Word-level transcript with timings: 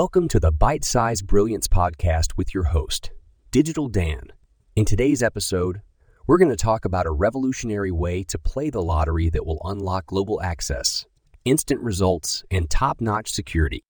Welcome 0.00 0.28
to 0.28 0.40
the 0.40 0.50
Bite 0.50 0.82
Size 0.82 1.20
Brilliance 1.20 1.68
Podcast 1.68 2.28
with 2.38 2.54
your 2.54 2.62
host, 2.62 3.10
Digital 3.50 3.86
Dan. 3.86 4.32
In 4.74 4.86
today's 4.86 5.22
episode, 5.22 5.82
we're 6.26 6.38
going 6.38 6.48
to 6.48 6.56
talk 6.56 6.86
about 6.86 7.04
a 7.04 7.10
revolutionary 7.10 7.90
way 7.90 8.22
to 8.24 8.38
play 8.38 8.70
the 8.70 8.80
lottery 8.80 9.28
that 9.28 9.44
will 9.44 9.60
unlock 9.62 10.06
global 10.06 10.40
access, 10.40 11.04
instant 11.44 11.82
results, 11.82 12.44
and 12.50 12.70
top 12.70 13.02
notch 13.02 13.30
security. 13.30 13.84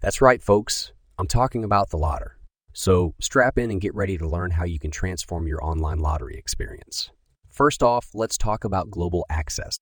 That's 0.00 0.20
right, 0.20 0.42
folks. 0.42 0.92
I'm 1.20 1.28
talking 1.28 1.62
about 1.62 1.90
the 1.90 1.98
Lotter. 1.98 2.36
So 2.72 3.14
strap 3.20 3.58
in 3.58 3.70
and 3.70 3.80
get 3.80 3.94
ready 3.94 4.18
to 4.18 4.26
learn 4.26 4.50
how 4.50 4.64
you 4.64 4.80
can 4.80 4.90
transform 4.90 5.46
your 5.46 5.64
online 5.64 6.00
lottery 6.00 6.36
experience. 6.36 7.12
First 7.48 7.80
off, 7.80 8.08
let's 8.12 8.38
talk 8.38 8.64
about 8.64 8.90
global 8.90 9.24
access. 9.30 9.78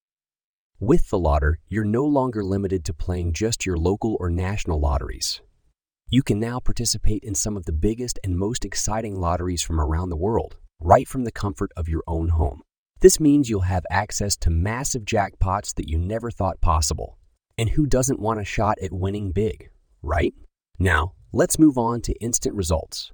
With 0.78 1.08
the 1.08 1.18
Lotter, 1.18 1.60
you're 1.66 1.86
no 1.86 2.04
longer 2.04 2.44
limited 2.44 2.84
to 2.84 2.92
playing 2.92 3.32
just 3.32 3.64
your 3.64 3.78
local 3.78 4.18
or 4.20 4.28
national 4.28 4.78
lotteries. 4.78 5.40
You 6.08 6.22
can 6.22 6.38
now 6.38 6.60
participate 6.60 7.24
in 7.24 7.34
some 7.34 7.56
of 7.56 7.64
the 7.64 7.72
biggest 7.72 8.20
and 8.22 8.38
most 8.38 8.64
exciting 8.64 9.16
lotteries 9.16 9.62
from 9.62 9.80
around 9.80 10.10
the 10.10 10.16
world, 10.16 10.56
right 10.78 11.08
from 11.08 11.24
the 11.24 11.32
comfort 11.32 11.72
of 11.76 11.88
your 11.88 12.04
own 12.06 12.28
home. 12.28 12.62
This 13.00 13.18
means 13.18 13.50
you'll 13.50 13.62
have 13.62 13.84
access 13.90 14.36
to 14.36 14.50
massive 14.50 15.04
jackpots 15.04 15.74
that 15.74 15.88
you 15.88 15.98
never 15.98 16.30
thought 16.30 16.60
possible. 16.60 17.18
And 17.58 17.70
who 17.70 17.86
doesn't 17.86 18.20
want 18.20 18.38
a 18.38 18.44
shot 18.44 18.78
at 18.80 18.92
winning 18.92 19.32
big, 19.32 19.70
right? 20.00 20.32
Now, 20.78 21.14
let's 21.32 21.58
move 21.58 21.76
on 21.76 22.02
to 22.02 22.14
instant 22.20 22.54
results. 22.54 23.10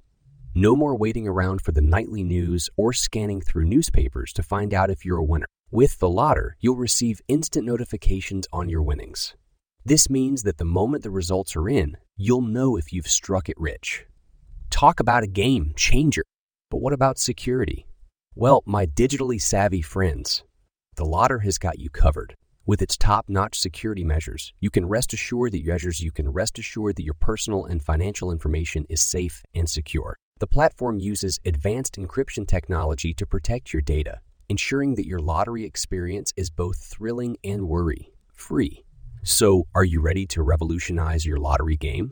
No 0.53 0.75
more 0.75 0.95
waiting 0.95 1.27
around 1.27 1.63
for 1.63 1.71
the 1.71 1.81
nightly 1.81 2.23
news 2.23 2.69
or 2.77 2.93
scanning 2.93 3.41
through 3.41 3.65
newspapers 3.65 4.31
to 4.33 4.43
find 4.43 4.71
out 4.71 4.91
if 4.91 5.03
you're 5.03 5.17
a 5.17 5.23
winner. 5.23 5.47
With 5.71 5.97
the 5.97 6.09
Lotter, 6.09 6.57
you'll 6.59 6.75
receive 6.75 7.21
instant 7.27 7.65
notifications 7.65 8.47
on 8.53 8.69
your 8.69 8.83
winnings. 8.83 9.33
This 9.85 10.09
means 10.09 10.43
that 10.43 10.57
the 10.57 10.65
moment 10.65 11.03
the 11.03 11.09
results 11.09 11.55
are 11.55 11.67
in, 11.67 11.97
you'll 12.15 12.41
know 12.41 12.77
if 12.77 12.93
you've 12.93 13.07
struck 13.07 13.49
it 13.49 13.59
rich. 13.59 14.05
Talk 14.69 14.99
about 14.99 15.23
a 15.23 15.27
game 15.27 15.73
changer. 15.75 16.23
But 16.69 16.81
what 16.81 16.93
about 16.93 17.17
security? 17.17 17.85
Well, 18.35 18.63
my 18.65 18.85
digitally 18.85 19.41
savvy 19.41 19.81
friends, 19.81 20.43
the 20.95 21.05
Lotter 21.05 21.39
has 21.39 21.57
got 21.57 21.79
you 21.79 21.89
covered. 21.89 22.35
With 22.65 22.81
its 22.81 22.95
top-notch 22.95 23.59
security 23.59 24.03
measures, 24.03 24.53
you 24.59 24.69
can 24.69 24.87
rest 24.87 25.13
assured 25.13 25.51
that 25.51 25.65
measures 25.65 25.99
you 25.99 26.11
can 26.11 26.29
rest 26.29 26.57
assured 26.57 26.95
that 26.95 27.03
your 27.03 27.15
personal 27.19 27.65
and 27.65 27.83
financial 27.83 28.31
information 28.31 28.85
is 28.89 29.01
safe 29.01 29.43
and 29.53 29.69
secure. 29.69 30.15
The 30.39 30.47
platform 30.47 30.99
uses 30.99 31.39
advanced 31.45 31.95
encryption 31.95 32.47
technology 32.47 33.13
to 33.15 33.25
protect 33.25 33.73
your 33.73 33.81
data 33.81 34.21
ensuring 34.49 34.95
that 34.95 35.07
your 35.07 35.19
lottery 35.19 35.63
experience 35.65 36.33
is 36.35 36.49
both 36.49 36.77
thrilling 36.77 37.37
and 37.43 37.67
worry 37.67 38.11
free. 38.33 38.82
So, 39.25 39.67
are 39.73 39.85
you 39.85 40.01
ready 40.01 40.27
to 40.27 40.43
revolutionize 40.43 41.25
your 41.25 41.37
lottery 41.37 41.77
game? 41.77 42.11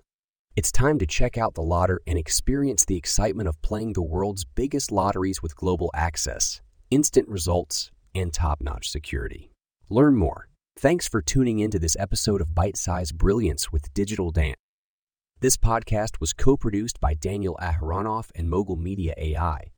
It's 0.55 0.71
time 0.71 0.97
to 0.99 1.05
check 1.05 1.37
out 1.37 1.55
the 1.55 1.61
Lotter 1.61 1.99
and 2.07 2.17
experience 2.17 2.85
the 2.85 2.95
excitement 2.95 3.49
of 3.49 3.61
playing 3.61 3.93
the 3.93 4.01
world's 4.01 4.45
biggest 4.45 4.93
lotteries 4.93 5.43
with 5.43 5.53
global 5.57 5.91
access, 5.93 6.61
instant 6.89 7.27
results, 7.27 7.91
and 8.15 8.31
top 8.31 8.61
notch 8.61 8.89
security. 8.89 9.51
Learn 9.89 10.15
more. 10.15 10.47
Thanks 10.79 11.05
for 11.05 11.21
tuning 11.21 11.59
in 11.59 11.69
to 11.71 11.79
this 11.79 11.97
episode 11.99 12.39
of 12.39 12.55
Bite 12.55 12.77
Size 12.77 13.11
Brilliance 13.11 13.73
with 13.73 13.93
Digital 13.93 14.31
Dan. 14.31 14.55
This 15.41 15.57
podcast 15.57 16.21
was 16.21 16.31
co 16.31 16.55
produced 16.55 17.01
by 17.01 17.13
Daniel 17.13 17.59
Aharonoff 17.61 18.29
and 18.35 18.49
Mogul 18.49 18.77
Media 18.77 19.13
AI. 19.17 19.71